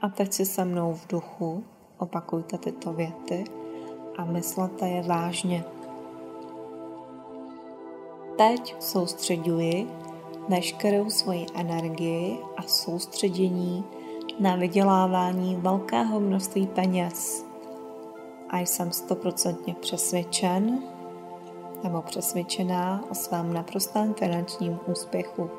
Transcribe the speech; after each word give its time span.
A 0.00 0.08
teď 0.08 0.32
si 0.32 0.46
se 0.46 0.64
mnou 0.64 0.94
v 0.94 1.06
duchu 1.08 1.64
opakujte 1.98 2.58
tyto 2.58 2.92
věty 2.92 3.44
a 4.18 4.24
myslete 4.24 4.88
je 4.88 5.02
vážně. 5.02 5.64
Teď 8.36 8.76
soustředuji 8.82 9.88
veškerou 10.48 11.10
svoji 11.10 11.46
energii 11.54 12.38
a 12.56 12.62
soustředění 12.62 13.84
na 14.40 14.56
vydělávání 14.56 15.56
velkého 15.56 16.20
množství 16.20 16.66
peněz. 16.66 17.46
A 18.50 18.58
jsem 18.58 18.92
stoprocentně 18.92 19.74
přesvědčen 19.74 20.82
nebo 21.84 22.02
přesvědčená 22.02 23.04
o 23.10 23.14
svém 23.14 23.52
naprostém 23.52 24.14
finančním 24.14 24.78
úspěchu. 24.86 25.50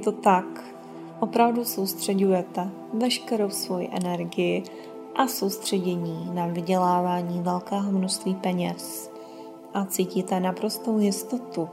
To 0.00 0.12
tak, 0.12 0.64
opravdu 1.20 1.64
soustředujete 1.64 2.70
veškerou 2.92 3.50
svoji 3.50 3.88
energii 3.92 4.64
a 5.16 5.26
soustředění 5.26 6.30
na 6.34 6.46
vydělávání 6.46 7.42
velkého 7.42 7.92
množství 7.92 8.34
peněz 8.34 9.10
a 9.74 9.84
cítíte 9.84 10.40
naprostou 10.40 10.98
jistotu 10.98 11.68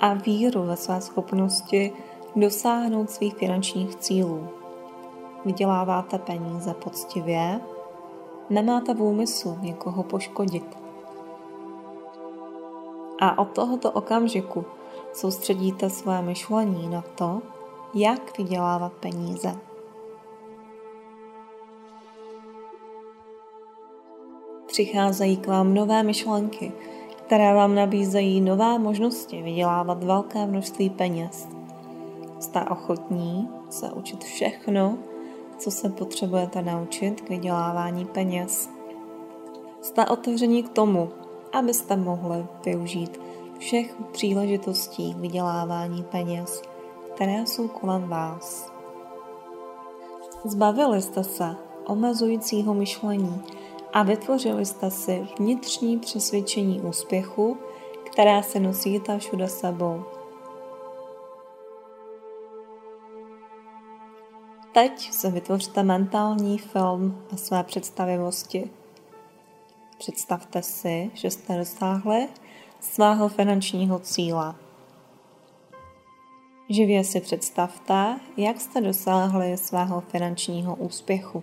a 0.00 0.14
víru 0.14 0.62
ve 0.62 0.76
své 0.76 1.00
schopnosti 1.00 1.92
dosáhnout 2.36 3.10
svých 3.10 3.34
finančních 3.34 3.96
cílů. 3.96 4.48
Vyděláváte 5.44 6.18
peníze 6.18 6.74
poctivě, 6.74 7.60
nemáte 8.50 8.94
v 8.94 9.02
úmyslu 9.02 9.58
někoho 9.60 10.02
poškodit. 10.02 10.78
A 13.20 13.38
od 13.38 13.48
tohoto 13.48 13.90
okamžiku 13.90 14.64
soustředíte 15.18 15.90
své 15.90 16.22
myšlení 16.22 16.88
na 16.88 17.02
to, 17.02 17.42
jak 17.94 18.38
vydělávat 18.38 18.92
peníze. 18.92 19.54
Přicházejí 24.66 25.36
k 25.36 25.46
vám 25.46 25.74
nové 25.74 26.02
myšlenky, 26.02 26.72
které 27.16 27.54
vám 27.54 27.74
nabízejí 27.74 28.40
nové 28.40 28.78
možnosti 28.78 29.42
vydělávat 29.42 30.04
velké 30.04 30.46
množství 30.46 30.90
peněz. 30.90 31.48
Jste 32.38 32.64
ochotní 32.64 33.48
se 33.70 33.90
učit 33.92 34.24
všechno, 34.24 34.98
co 35.58 35.70
se 35.70 35.88
potřebujete 35.88 36.62
naučit 36.62 37.20
k 37.20 37.28
vydělávání 37.28 38.04
peněz. 38.04 38.70
Jste 39.80 40.06
otevření 40.06 40.62
k 40.62 40.68
tomu, 40.68 41.08
abyste 41.52 41.96
mohli 41.96 42.46
využít 42.64 43.27
všech 43.58 43.94
příležitostí 44.12 45.14
vydělávání 45.14 46.02
peněz, 46.02 46.62
které 47.14 47.46
jsou 47.46 47.68
kolem 47.68 48.08
vás. 48.08 48.72
Zbavili 50.44 51.02
jste 51.02 51.24
se 51.24 51.56
omezujícího 51.86 52.74
myšlení 52.74 53.42
a 53.92 54.02
vytvořili 54.02 54.66
jste 54.66 54.90
si 54.90 55.28
vnitřní 55.38 55.98
přesvědčení 55.98 56.80
úspěchu, 56.80 57.56
které 58.04 58.42
se 58.42 58.60
nosíte 58.60 59.18
všude 59.18 59.48
sebou. 59.48 60.04
Teď 64.72 65.12
se 65.12 65.30
vytvořte 65.30 65.82
mentální 65.82 66.58
film 66.58 67.22
na 67.32 67.38
své 67.38 67.64
představivosti. 67.64 68.70
Představte 69.98 70.62
si, 70.62 71.10
že 71.14 71.30
jste 71.30 71.56
dosáhli 71.56 72.28
svého 72.80 73.28
finančního 73.28 73.98
cíle. 73.98 74.54
Živě 76.70 77.04
si 77.04 77.20
představte, 77.20 78.20
jak 78.36 78.60
jste 78.60 78.80
dosáhli 78.80 79.56
svého 79.56 80.00
finančního 80.00 80.76
úspěchu. 80.76 81.42